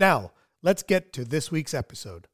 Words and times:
Now, 0.00 0.32
let's 0.62 0.82
get 0.82 1.12
to 1.12 1.26
this 1.26 1.50
week's 1.50 1.74
episode. 1.74 2.26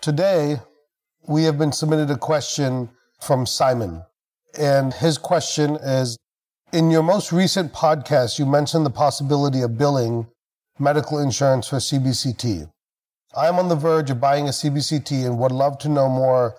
Today, 0.00 0.60
we 1.28 1.44
have 1.44 1.58
been 1.58 1.72
submitted 1.72 2.10
a 2.10 2.16
question 2.16 2.90
from 3.20 3.46
Simon. 3.46 4.02
And 4.58 4.94
his 4.94 5.18
question 5.18 5.76
is 5.76 6.16
In 6.72 6.90
your 6.90 7.02
most 7.02 7.32
recent 7.32 7.72
podcast, 7.72 8.38
you 8.38 8.46
mentioned 8.46 8.86
the 8.86 8.90
possibility 8.90 9.62
of 9.62 9.78
billing 9.78 10.26
medical 10.78 11.18
insurance 11.18 11.68
for 11.68 11.76
CBCT. 11.76 12.70
I 13.38 13.46
am 13.46 13.60
on 13.60 13.68
the 13.68 13.76
verge 13.76 14.10
of 14.10 14.20
buying 14.20 14.48
a 14.48 14.50
CBCT 14.50 15.24
and 15.24 15.38
would 15.38 15.52
love 15.52 15.78
to 15.78 15.88
know 15.88 16.08
more 16.08 16.56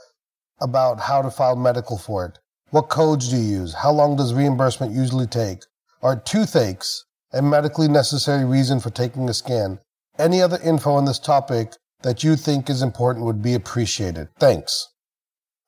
about 0.62 1.02
how 1.02 1.22
to 1.22 1.30
file 1.30 1.58
medical 1.58 1.98
for 1.98 2.24
it. 2.24 2.40
What 2.70 2.88
codes 2.88 3.28
do 3.28 3.36
you 3.36 3.60
use? 3.60 3.74
How 3.74 3.92
long 3.92 4.16
does 4.16 4.34
reimbursement 4.34 4.94
usually 4.94 5.28
take? 5.28 5.64
Are 6.02 6.16
toothaches 6.16 7.04
a 7.34 7.42
medically 7.42 7.90
necessary 7.90 8.46
reason 8.46 8.80
for 8.80 8.92
taking 8.92 9.28
a 9.28 9.34
scan? 9.34 9.80
Any 10.18 10.42
other 10.42 10.58
info 10.64 10.94
on 10.94 11.04
this 11.04 11.20
topic 11.20 11.74
that 12.04 12.24
you 12.24 12.38
think 12.38 12.70
is 12.70 12.82
important 12.82 13.26
would 13.26 13.42
be 13.42 13.56
appreciated. 13.56 14.30
Thanks. 14.40 14.88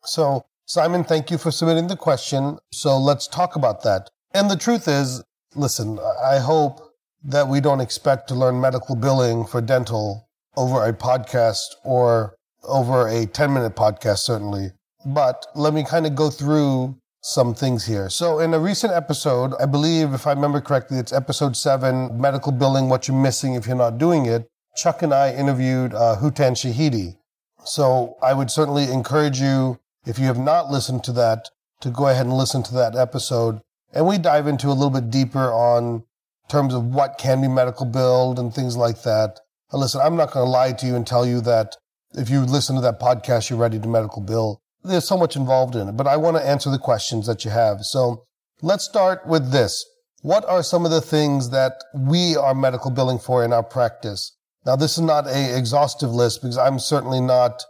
So, 0.05 0.45
Simon, 0.65 1.03
thank 1.03 1.29
you 1.29 1.37
for 1.37 1.51
submitting 1.51 1.87
the 1.87 1.97
question. 1.97 2.57
So 2.71 2.97
let's 2.97 3.27
talk 3.27 3.57
about 3.57 3.83
that. 3.83 4.09
And 4.33 4.49
the 4.49 4.55
truth 4.55 4.87
is, 4.87 5.21
listen, 5.55 5.99
I 6.23 6.39
hope 6.39 6.93
that 7.21 7.49
we 7.49 7.59
don't 7.59 7.81
expect 7.81 8.29
to 8.29 8.33
learn 8.33 8.61
medical 8.61 8.95
billing 8.95 9.45
for 9.45 9.59
dental 9.59 10.29
over 10.57 10.85
a 10.85 10.93
podcast 10.93 11.75
or 11.83 12.35
over 12.63 13.07
a 13.07 13.25
10 13.25 13.53
minute 13.53 13.75
podcast, 13.75 14.19
certainly. 14.19 14.71
But 15.05 15.45
let 15.55 15.73
me 15.73 15.83
kind 15.83 16.05
of 16.05 16.15
go 16.15 16.29
through 16.29 16.97
some 17.21 17.53
things 17.53 17.85
here. 17.85 18.09
So, 18.09 18.39
in 18.39 18.53
a 18.53 18.59
recent 18.59 18.93
episode, 18.93 19.53
I 19.59 19.65
believe, 19.65 20.13
if 20.13 20.27
I 20.27 20.33
remember 20.33 20.61
correctly, 20.61 20.97
it's 20.97 21.13
episode 21.13 21.55
seven 21.55 22.19
medical 22.19 22.51
billing, 22.51 22.89
what 22.89 23.07
you're 23.07 23.21
missing 23.21 23.53
if 23.53 23.67
you're 23.67 23.75
not 23.75 23.97
doing 23.97 24.25
it. 24.25 24.47
Chuck 24.75 25.01
and 25.01 25.13
I 25.13 25.33
interviewed 25.33 25.93
uh, 25.93 26.17
Hootan 26.19 26.53
Shahidi. 26.53 27.17
So, 27.63 28.17
I 28.21 28.33
would 28.33 28.49
certainly 28.49 28.91
encourage 28.91 29.39
you, 29.39 29.79
if 30.05 30.17
you 30.17 30.25
have 30.25 30.39
not 30.39 30.71
listened 30.71 31.03
to 31.05 31.11
that, 31.13 31.49
to 31.81 31.89
go 31.89 32.07
ahead 32.07 32.25
and 32.25 32.35
listen 32.35 32.63
to 32.63 32.73
that 32.75 32.95
episode. 32.95 33.61
And 33.93 34.07
we 34.07 34.17
dive 34.17 34.47
into 34.47 34.67
a 34.67 34.73
little 34.73 34.89
bit 34.89 35.11
deeper 35.11 35.51
on 35.51 36.03
terms 36.47 36.73
of 36.73 36.85
what 36.85 37.17
can 37.17 37.41
be 37.41 37.47
medical 37.47 37.85
billed 37.85 38.39
and 38.39 38.53
things 38.53 38.75
like 38.75 39.03
that 39.03 39.39
listen, 39.79 40.01
I'm 40.01 40.15
not 40.15 40.31
going 40.31 40.45
to 40.45 40.49
lie 40.49 40.73
to 40.73 40.85
you 40.85 40.95
and 40.95 41.05
tell 41.05 41.25
you 41.25 41.41
that 41.41 41.75
if 42.13 42.29
you 42.29 42.41
listen 42.41 42.75
to 42.75 42.81
that 42.81 42.99
podcast, 42.99 43.49
you're 43.49 43.59
ready 43.59 43.79
to 43.79 43.87
medical 43.87 44.21
bill. 44.21 44.61
There's 44.83 45.07
so 45.07 45.17
much 45.17 45.35
involved 45.35 45.75
in 45.75 45.87
it, 45.87 45.97
but 45.97 46.07
I 46.07 46.17
want 46.17 46.37
to 46.37 46.45
answer 46.45 46.69
the 46.69 46.79
questions 46.79 47.27
that 47.27 47.45
you 47.45 47.51
have. 47.51 47.81
So 47.81 48.23
let's 48.61 48.83
start 48.83 49.27
with 49.27 49.51
this. 49.51 49.85
What 50.21 50.43
are 50.45 50.63
some 50.63 50.85
of 50.85 50.91
the 50.91 51.01
things 51.01 51.49
that 51.51 51.73
we 51.95 52.35
are 52.35 52.53
medical 52.53 52.91
billing 52.91 53.19
for 53.19 53.45
in 53.45 53.53
our 53.53 53.63
practice? 53.63 54.35
Now, 54.65 54.75
this 54.75 54.97
is 54.97 55.03
not 55.03 55.25
a 55.27 55.57
exhaustive 55.57 56.11
list 56.11 56.41
because 56.41 56.57
I'm 56.57 56.77
certainly 56.77 57.21
not 57.21 57.63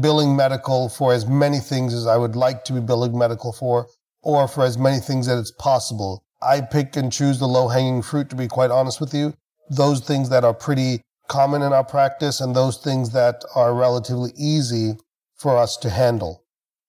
billing 0.00 0.36
medical 0.36 0.88
for 0.88 1.12
as 1.12 1.26
many 1.26 1.58
things 1.58 1.92
as 1.92 2.06
I 2.06 2.16
would 2.16 2.36
like 2.36 2.64
to 2.64 2.72
be 2.72 2.80
billing 2.80 3.16
medical 3.16 3.52
for 3.52 3.88
or 4.22 4.48
for 4.48 4.64
as 4.64 4.78
many 4.78 5.00
things 5.00 5.26
that 5.26 5.38
it's 5.38 5.52
possible. 5.52 6.22
I 6.40 6.60
pick 6.60 6.96
and 6.96 7.12
choose 7.12 7.38
the 7.38 7.48
low 7.48 7.68
hanging 7.68 8.02
fruit 8.02 8.30
to 8.30 8.36
be 8.36 8.48
quite 8.48 8.70
honest 8.70 9.00
with 9.00 9.12
you. 9.12 9.34
Those 9.70 10.00
things 10.00 10.30
that 10.30 10.44
are 10.44 10.54
pretty 10.54 11.02
common 11.28 11.62
in 11.62 11.72
our 11.72 11.84
practice 11.84 12.40
and 12.40 12.54
those 12.56 12.78
things 12.78 13.10
that 13.10 13.44
are 13.54 13.74
relatively 13.74 14.32
easy 14.36 14.94
for 15.36 15.56
us 15.56 15.76
to 15.78 15.90
handle. 15.90 16.44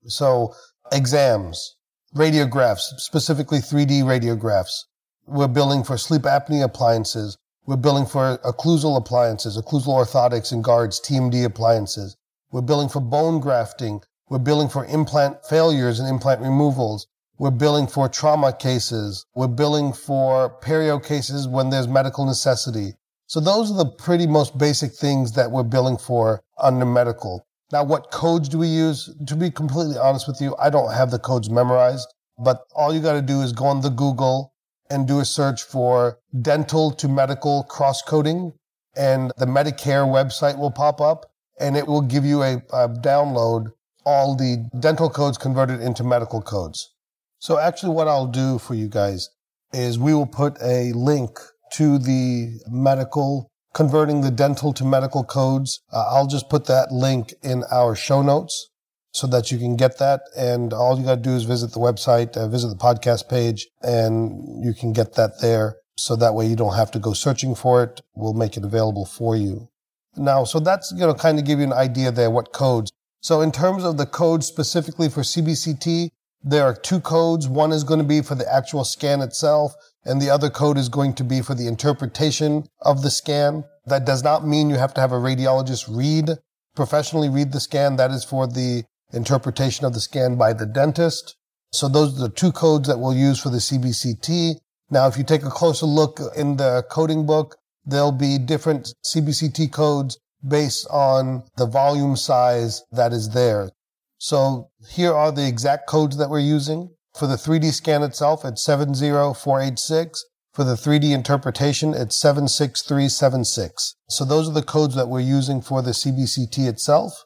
So 0.08 0.56
exams, 0.92 1.76
radiographs, 2.16 2.98
specifically 2.98 3.60
3D 3.60 4.02
radiographs. 4.04 4.86
We're 5.28 5.48
billing 5.48 5.84
for 5.84 5.98
sleep 5.98 6.24
apnea 6.24 6.64
appliances. 6.64 7.38
We're 7.66 7.76
billing 7.78 8.08
for 8.08 8.40
occlusal 8.40 8.98
appliances, 8.98 9.58
occlusal 9.58 9.94
orthotics 9.94 10.52
and 10.52 10.64
guards, 10.64 11.00
TMD 11.00 11.46
appliances. 11.46 12.18
We're 12.52 12.62
billing 12.62 12.90
for 12.90 13.00
bone 13.00 13.40
grafting. 13.40 14.02
We're 14.28 14.40
billing 14.40 14.70
for 14.70 14.86
implant 14.86 15.46
failures 15.46 16.00
and 16.00 16.10
implant 16.10 16.42
removals. 16.42 17.06
We're 17.38 17.52
billing 17.52 17.88
for 17.88 18.10
trauma 18.10 18.54
cases. 18.54 19.26
We're 19.36 19.48
billing 19.48 19.94
for 19.94 20.60
perio 20.62 21.04
cases 21.04 21.48
when 21.48 21.70
there's 21.70 21.88
medical 21.88 22.26
necessity. 22.26 22.96
So 23.30 23.40
those 23.40 23.70
are 23.70 23.78
the 23.78 23.86
pretty 23.86 24.26
most 24.26 24.58
basic 24.58 24.92
things 24.92 25.34
that 25.34 25.52
we're 25.52 25.62
billing 25.62 26.00
for 26.00 26.42
under 26.58 26.84
medical. 26.84 27.46
Now, 27.72 27.84
what 27.84 28.10
codes 28.10 28.50
do 28.50 28.58
we 28.58 28.66
use? 28.66 29.16
To 29.28 29.36
be 29.36 29.52
completely 29.52 30.00
honest 30.00 30.28
with 30.28 30.42
you, 30.42 30.56
I 30.58 30.72
don't 30.72 30.92
have 30.92 31.12
the 31.12 31.20
codes 31.20 31.48
memorized, 31.48 32.08
but 32.40 32.62
all 32.76 32.92
you 32.92 33.00
got 33.00 33.14
to 33.14 33.22
do 33.22 33.42
is 33.42 33.52
go 33.52 33.66
on 33.66 33.82
the 33.82 33.92
Google 33.92 34.52
and 34.90 35.08
do 35.08 35.20
a 35.20 35.26
search 35.26 35.62
for 35.62 36.18
dental 36.42 36.90
to 36.90 37.08
medical 37.08 37.62
cross 37.66 38.02
coding, 38.02 38.52
and 38.98 39.32
the 39.38 39.46
Medicare 39.46 40.08
website 40.08 40.58
will 40.58 40.72
pop 40.72 41.00
up 41.00 41.32
and 41.60 41.78
it 41.78 41.86
will 41.86 42.02
give 42.02 42.26
you 42.26 42.42
a, 42.42 42.56
a 42.74 42.90
download 42.90 43.68
all 44.08 44.36
the 44.36 44.68
dental 44.80 45.08
codes 45.08 45.38
converted 45.38 45.82
into 45.82 46.04
medical 46.04 46.42
codes. 46.42 46.96
So 47.38 47.60
actually 47.60 47.94
what 47.94 48.08
I'll 48.08 48.26
do 48.26 48.58
for 48.58 48.74
you 48.74 48.88
guys 48.88 49.30
is 49.72 50.00
we 50.00 50.16
will 50.16 50.26
put 50.26 50.60
a 50.64 50.94
link 50.94 51.38
to 51.74 51.98
the 51.98 52.60
medical 52.68 53.50
converting 53.74 54.22
the 54.22 54.32
dental 54.32 54.74
to 54.74 54.84
medical 54.84 55.24
codes. 55.24 55.82
Uh, 55.92 56.06
I'll 56.10 56.28
just 56.28 56.50
put 56.50 56.66
that 56.66 56.92
link 56.92 57.34
in 57.44 57.64
our 57.72 57.96
show 57.96 58.22
notes 58.22 58.70
so 59.12 59.28
that 59.28 59.52
you 59.52 59.58
can 59.58 59.76
get 59.76 59.98
that. 60.00 60.22
And 60.38 60.74
all 60.74 60.98
you 60.98 61.06
got 61.06 61.16
to 61.16 61.22
do 61.22 61.36
is 61.36 61.44
visit 61.44 61.72
the 61.72 61.80
website, 61.80 62.36
uh, 62.38 62.48
visit 62.48 62.70
the 62.70 62.76
podcast 62.76 63.30
page, 63.30 63.68
and 63.82 64.64
you 64.64 64.74
can 64.74 64.94
get 64.94 65.16
that 65.16 65.42
there. 65.42 65.78
So 65.98 66.16
that 66.16 66.34
way 66.34 66.48
you 66.48 66.56
don't 66.56 66.76
have 66.76 66.92
to 66.92 67.00
go 67.00 67.14
searching 67.14 67.56
for 67.56 67.84
it. 67.84 68.02
We'll 68.16 68.34
make 68.34 68.56
it 68.56 68.64
available 68.64 69.06
for 69.06 69.36
you. 69.36 69.70
Now, 70.16 70.44
so 70.44 70.60
that's, 70.60 70.92
you 70.96 71.06
know, 71.06 71.14
kind 71.14 71.40
of 71.40 71.46
give 71.46 71.60
you 71.60 71.66
an 71.66 71.74
idea 71.74 72.12
there 72.12 72.30
what 72.30 72.54
codes. 72.54 72.92
So 73.22 73.42
in 73.42 73.52
terms 73.52 73.84
of 73.84 73.98
the 73.98 74.06
codes 74.06 74.46
specifically 74.46 75.10
for 75.10 75.22
CBCT, 75.22 76.10
there 76.42 76.64
are 76.64 76.74
two 76.74 77.02
codes. 77.02 77.50
One 77.50 77.72
is 77.72 77.84
going 77.84 78.00
to 78.00 78.06
be 78.06 78.22
for 78.22 78.36
the 78.36 78.52
actual 78.52 78.86
scan 78.86 79.22
itself, 79.22 79.76
and 80.06 80.22
the 80.22 80.30
other 80.30 80.50
code 80.50 80.78
is 80.78 80.90
going 80.90 81.14
to 81.16 81.24
be 81.24 81.42
for 81.42 81.56
the 81.56 81.68
interpretation 81.68 82.66
of 82.82 83.02
the 83.02 83.12
scan. 83.12 83.64
That 83.86 84.06
does 84.06 84.24
not 84.24 84.46
mean 84.46 84.70
you 84.70 84.78
have 84.78 84.94
to 84.96 85.02
have 85.02 85.12
a 85.12 85.16
radiologist 85.16 85.86
read, 85.90 86.38
professionally 86.76 87.30
read 87.30 87.52
the 87.52 87.60
scan. 87.60 87.98
That 87.98 88.12
is 88.12 88.24
for 88.24 88.48
the 88.48 88.84
interpretation 89.14 89.86
of 89.86 89.94
the 89.94 90.00
scan 90.00 90.38
by 90.38 90.54
the 90.54 90.66
dentist. 90.66 91.36
So 91.72 91.88
those 91.88 92.18
are 92.18 92.28
the 92.28 92.34
two 92.34 92.52
codes 92.52 92.88
that 92.88 93.00
we'll 93.00 93.16
use 93.16 93.40
for 93.40 93.50
the 93.50 93.58
CBCT. 93.58 94.56
Now, 94.90 95.08
if 95.08 95.18
you 95.18 95.24
take 95.24 95.44
a 95.44 95.50
closer 95.50 95.86
look 95.86 96.20
in 96.36 96.58
the 96.58 96.84
coding 96.90 97.26
book, 97.26 97.58
there'll 97.86 98.12
be 98.12 98.38
different 98.38 98.94
CBCT 99.06 99.72
codes 99.72 100.18
based 100.48 100.88
on 100.90 101.44
the 101.58 101.66
volume 101.66 102.16
size 102.16 102.84
that 102.92 103.14
is 103.14 103.30
there. 103.30 103.70
So 104.18 104.70
here 104.90 105.14
are 105.14 105.32
the 105.32 105.48
exact 105.48 105.88
codes 105.88 106.18
that 106.18 106.30
we're 106.30 106.40
using. 106.40 106.90
For 107.16 107.28
the 107.28 107.36
3D 107.36 107.74
scan 107.74 108.04
itself, 108.04 108.46
it's 108.46 108.64
70486. 108.64 110.26
For 110.54 110.64
the 110.64 110.76
3D 110.76 111.14
interpretation, 111.14 111.94
it's 111.94 112.20
76376. 112.20 113.96
So 114.10 114.26
those 114.26 114.50
are 114.50 114.54
the 114.54 114.64
codes 114.64 114.96
that 114.96 115.08
we're 115.08 115.20
using 115.20 115.62
for 115.62 115.82
the 115.82 115.92
CBCT 115.92 116.68
itself. 116.68 117.24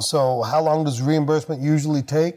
So 0.00 0.42
how 0.42 0.62
long 0.62 0.84
does 0.84 1.00
reimbursement 1.00 1.60
usually 1.60 2.02
take? 2.02 2.36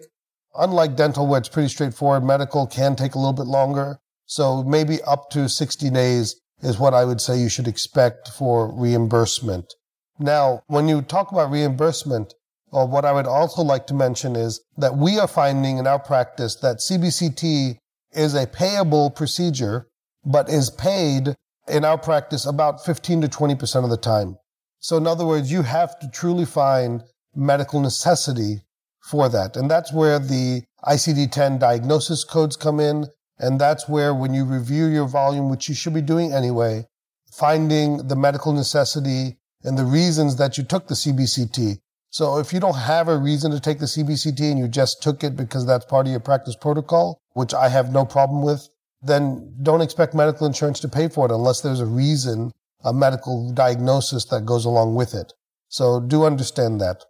Unlike 0.56 0.96
dental, 0.96 1.28
where 1.28 1.40
it's 1.40 1.50
pretty 1.50 1.70
straightforward, 1.70 2.24
medical 2.24 2.68
can 2.68 2.96
take 2.96 3.16
a 3.16 3.20
little 3.20 3.34
bit 3.34 3.46
longer. 3.46 4.00
So 4.26 4.64
maybe 4.64 5.02
up 5.04 5.30
to 5.32 5.48
60 5.48 5.90
days 5.90 6.36
is 6.62 6.80
what 6.80 6.94
I 6.94 7.06
would 7.06 7.22
say 7.22 7.38
you 7.38 7.50
should 7.50 7.68
expect 7.68 8.30
for 8.30 8.74
reimbursement. 8.74 9.74
Now, 10.20 10.64
when 10.68 10.88
you 10.88 11.02
talk 11.02 11.32
about 11.32 11.52
reimbursement, 11.52 12.34
what 12.72 13.06
I 13.06 13.12
would 13.12 13.28
also 13.28 13.62
like 13.62 13.88
to 13.88 13.94
mention 13.94 14.36
is 14.36 14.62
that 14.78 14.98
we 14.98 15.20
are 15.20 15.28
finding 15.28 15.78
in 15.78 15.88
our 15.88 16.00
practice 16.00 16.56
that 16.56 16.78
CBCT 16.78 17.78
is 18.14 18.34
a 18.34 18.48
payable 18.48 19.10
procedure, 19.10 19.88
but 20.26 20.50
is 20.50 20.70
paid 20.70 21.36
in 21.68 21.86
our 21.86 21.98
practice 21.98 22.46
about 22.46 22.84
15 22.86 23.22
to 23.22 23.28
20% 23.28 23.84
of 23.84 23.90
the 23.90 23.98
time. 23.98 24.38
So 24.80 24.98
in 24.98 25.08
other 25.08 25.26
words, 25.26 25.52
you 25.52 25.64
have 25.64 25.98
to 26.00 26.10
truly 26.10 26.46
find 26.46 27.04
medical 27.36 27.80
necessity 27.80 28.62
for 29.02 29.30
that. 29.30 29.56
And 29.56 29.70
that's 29.72 29.94
where 29.94 30.20
the 30.20 30.64
ICD-10 30.86 31.60
diagnosis 31.60 32.24
codes 32.24 32.56
come 32.56 32.80
in. 32.80 33.08
And 33.40 33.60
that's 33.60 33.88
where 33.88 34.14
when 34.14 34.34
you 34.34 34.46
review 34.46 34.86
your 34.88 35.08
volume, 35.08 35.50
which 35.50 35.70
you 35.70 35.76
should 35.76 35.94
be 35.94 36.02
doing 36.02 36.34
anyway, 36.34 36.86
finding 37.32 38.08
the 38.08 38.16
medical 38.16 38.52
necessity 38.52 39.38
and 39.64 39.78
the 39.78 39.86
reasons 39.86 40.38
that 40.38 40.58
you 40.58 40.64
took 40.64 40.88
the 40.88 40.96
CBCT. 40.96 41.80
So 42.10 42.38
if 42.40 42.54
you 42.54 42.60
don't 42.60 42.76
have 42.76 43.08
a 43.08 43.18
reason 43.18 43.52
to 43.52 43.60
take 43.60 43.80
the 43.80 43.86
CBCT 43.86 44.40
and 44.40 44.60
you 44.60 44.68
just 44.68 45.04
took 45.04 45.24
it 45.24 45.36
because 45.36 45.66
that's 45.66 45.86
part 45.86 46.08
of 46.08 46.12
your 46.12 46.20
practice 46.20 46.56
protocol, 46.56 47.20
which 47.34 47.54
I 47.54 47.70
have 47.70 47.92
no 47.92 48.06
problem 48.06 48.44
with, 48.44 48.70
then 49.02 49.54
don't 49.62 49.82
expect 49.82 50.14
medical 50.14 50.48
insurance 50.48 50.80
to 50.82 50.88
pay 50.88 51.08
for 51.08 51.26
it 51.26 51.32
unless 51.32 51.62
there's 51.62 51.82
a 51.82 51.86
reason, 51.86 52.52
a 52.84 52.94
medical 52.94 53.52
diagnosis 53.54 54.26
that 54.26 54.46
goes 54.46 54.66
along 54.66 54.96
with 54.96 55.14
it. 55.14 55.34
So 55.70 56.00
do 56.00 56.24
understand 56.24 56.80
that. 56.82 57.04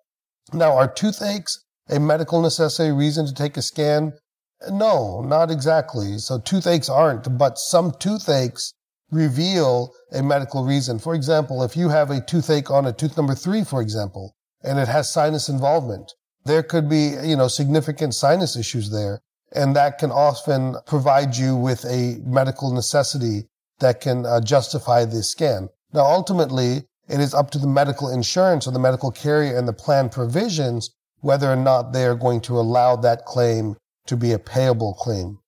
Now, 0.51 0.75
are 0.75 0.91
toothaches 0.91 1.63
a 1.89 1.99
medical 1.99 2.41
necessity 2.41 2.91
reason 2.91 3.25
to 3.27 3.33
take 3.33 3.57
a 3.57 3.61
scan? 3.61 4.13
No, 4.69 5.21
not 5.21 5.51
exactly. 5.51 6.17
So 6.17 6.39
toothaches 6.39 6.89
aren't, 6.89 7.37
but 7.37 7.57
some 7.57 7.91
toothaches 7.99 8.73
reveal 9.11 9.93
a 10.11 10.23
medical 10.23 10.65
reason. 10.65 10.99
For 10.99 11.13
example, 11.13 11.63
if 11.63 11.77
you 11.77 11.89
have 11.89 12.09
a 12.09 12.21
toothache 12.21 12.71
on 12.71 12.85
a 12.85 12.93
tooth 12.93 13.15
number 13.15 13.35
three, 13.35 13.63
for 13.63 13.81
example, 13.81 14.35
and 14.63 14.79
it 14.79 14.87
has 14.87 15.11
sinus 15.11 15.49
involvement. 15.49 16.13
There 16.45 16.63
could 16.63 16.89
be, 16.89 17.15
you 17.23 17.35
know, 17.35 17.47
significant 17.47 18.13
sinus 18.13 18.55
issues 18.55 18.91
there. 18.91 19.21
And 19.53 19.75
that 19.75 19.97
can 19.97 20.11
often 20.11 20.75
provide 20.85 21.35
you 21.35 21.55
with 21.55 21.85
a 21.85 22.19
medical 22.25 22.73
necessity 22.73 23.47
that 23.79 24.01
can 24.01 24.25
uh, 24.25 24.41
justify 24.41 25.05
the 25.05 25.23
scan. 25.23 25.69
Now, 25.93 26.05
ultimately, 26.05 26.83
it 27.07 27.19
is 27.19 27.33
up 27.33 27.51
to 27.51 27.57
the 27.57 27.67
medical 27.67 28.09
insurance 28.09 28.67
or 28.67 28.71
the 28.71 28.79
medical 28.79 29.11
carrier 29.11 29.57
and 29.57 29.67
the 29.67 29.73
plan 29.73 30.09
provisions 30.09 30.91
whether 31.21 31.51
or 31.51 31.55
not 31.55 31.93
they 31.93 32.05
are 32.05 32.15
going 32.15 32.41
to 32.41 32.59
allow 32.59 32.95
that 32.95 33.25
claim 33.25 33.75
to 34.05 34.15
be 34.15 34.31
a 34.31 34.39
payable 34.39 34.93
claim. 34.93 35.39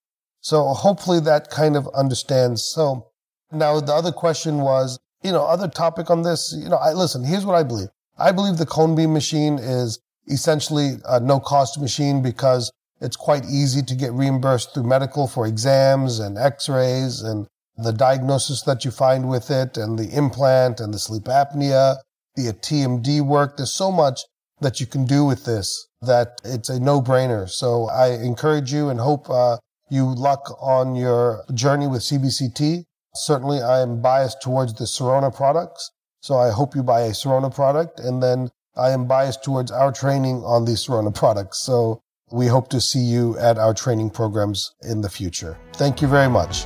So 0.42 0.68
hopefully 0.70 1.20
that 1.22 1.50
kind 1.50 1.76
of 1.76 1.88
understands. 1.90 2.64
So 2.64 3.08
now 3.52 3.80
the 3.80 3.94
other 3.94 4.12
question 4.12 4.60
was, 4.60 5.00
you 5.22 5.32
know, 5.32 5.44
other 5.44 5.68
topic 5.68 6.10
on 6.10 6.24
this, 6.24 6.56
you 6.58 6.70
know, 6.70 6.78
I 6.78 6.94
listen, 6.94 7.24
here's 7.24 7.46
what 7.46 7.56
I 7.56 7.64
believe. 7.64 7.90
I 8.20 8.32
believe 8.32 8.58
the 8.58 8.66
cone 8.66 8.96
beam 8.96 9.14
machine 9.14 9.60
is 9.60 10.00
essentially 10.28 10.98
a 11.08 11.20
no 11.20 11.40
cost 11.40 11.80
machine 11.80 12.22
because 12.22 12.72
it's 13.02 13.16
quite 13.16 13.46
easy 13.46 13.82
to 13.82 13.96
get 13.96 14.12
reimbursed 14.12 14.74
through 14.74 14.84
medical 14.84 15.28
for 15.28 15.48
exams 15.48 16.20
and 16.20 16.38
x-rays 16.38 17.22
and 17.22 17.48
the 17.78 17.94
diagnosis 17.94 18.62
that 18.64 18.84
you 18.84 18.92
find 18.92 19.30
with 19.30 19.50
it 19.50 19.78
and 19.78 19.98
the 19.98 20.10
implant 20.10 20.82
and 20.82 20.94
the 20.94 21.00
sleep 21.00 21.24
apnea, 21.24 21.96
the 22.36 22.52
TMD 22.52 23.22
work. 23.22 23.56
There's 23.56 23.74
so 23.74 23.90
much 23.90 24.22
that 24.60 24.82
you 24.82 24.86
can 24.86 25.06
do 25.06 25.24
with 25.24 25.46
this 25.46 25.88
that 26.02 26.42
it's 26.44 26.68
a 26.68 26.80
no 26.80 27.02
brainer. 27.02 27.50
So 27.50 27.86
I 27.86 28.12
encourage 28.16 28.74
you 28.74 28.90
and 28.90 29.00
hope 29.00 29.30
uh, 29.30 29.58
you 29.90 30.14
luck 30.14 30.58
on 30.62 30.96
your 30.96 31.46
journey 31.54 31.88
with 31.88 32.02
CBCT. 32.02 32.84
Certainly 33.16 33.62
I 33.62 33.80
am 33.80 34.02
biased 34.02 34.42
towards 34.42 34.74
the 34.74 34.86
Sirona 34.86 35.34
products. 35.34 35.90
So 36.22 36.38
I 36.38 36.52
hope 36.52 36.76
you 36.76 36.84
buy 36.84 37.02
a 37.02 37.12
Sirona 37.12 37.54
product. 37.54 38.00
And 38.00 38.22
then 38.22 38.50
I 38.76 38.92
am 38.92 39.08
biased 39.08 39.44
towards 39.44 39.72
our 39.72 39.92
training 39.92 40.44
on 40.44 40.66
these 40.66 40.86
Sirona 40.86 41.14
products. 41.14 41.62
So 41.62 42.02
we 42.32 42.48
hope 42.48 42.70
to 42.70 42.82
see 42.82 43.00
you 43.00 43.38
at 43.40 43.58
our 43.58 43.74
training 43.74 44.12
programs 44.12 44.74
in 44.84 45.02
the 45.02 45.10
future. 45.10 45.58
Thank 45.74 46.02
you 46.02 46.08
very 46.08 46.30
much. 46.30 46.66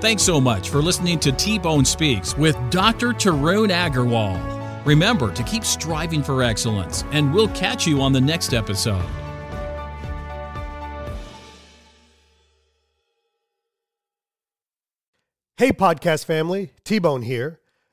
Thanks 0.00 0.22
so 0.22 0.40
much 0.40 0.70
for 0.70 0.82
listening 0.82 1.18
to 1.20 1.32
T 1.32 1.58
Bone 1.58 1.84
Speaks 1.84 2.36
with 2.36 2.56
Dr. 2.70 3.08
Tarun 3.08 3.70
Agarwal. 3.70 4.86
Remember 4.86 5.32
to 5.32 5.42
keep 5.42 5.64
striving 5.64 6.22
for 6.22 6.42
excellence, 6.42 7.02
and 7.10 7.34
we'll 7.34 7.48
catch 7.48 7.86
you 7.86 8.00
on 8.00 8.12
the 8.12 8.20
next 8.20 8.54
episode. 8.54 9.04
Hey, 15.56 15.72
podcast 15.72 16.26
family, 16.26 16.72
T 16.84 16.98
Bone 16.98 17.22
here. 17.22 17.60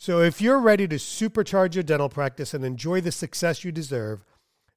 So 0.00 0.20
if 0.22 0.40
you're 0.40 0.58
ready 0.58 0.88
to 0.88 0.96
supercharge 0.96 1.74
your 1.74 1.82
dental 1.82 2.08
practice 2.08 2.54
and 2.54 2.64
enjoy 2.64 3.02
the 3.02 3.12
success 3.12 3.64
you 3.64 3.70
deserve, 3.70 4.24